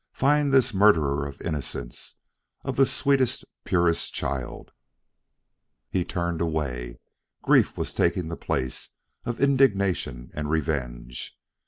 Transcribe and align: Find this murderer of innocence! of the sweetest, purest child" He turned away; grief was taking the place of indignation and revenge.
Find 0.13 0.51
this 0.51 0.73
murderer 0.73 1.27
of 1.27 1.39
innocence! 1.43 2.15
of 2.63 2.75
the 2.75 2.87
sweetest, 2.87 3.45
purest 3.65 4.11
child" 4.15 4.71
He 5.91 6.03
turned 6.03 6.41
away; 6.41 6.97
grief 7.43 7.77
was 7.77 7.93
taking 7.93 8.27
the 8.27 8.35
place 8.35 8.95
of 9.25 9.39
indignation 9.39 10.31
and 10.33 10.49
revenge. 10.49 11.37